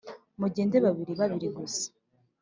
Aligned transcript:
mugende 0.41 0.75
babiri 0.85 1.13
babiri 1.19 1.47
gusa 1.57 1.85